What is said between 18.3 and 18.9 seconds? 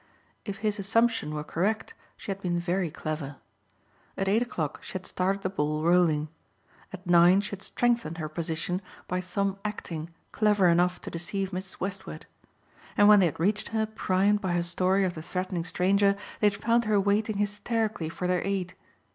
aid.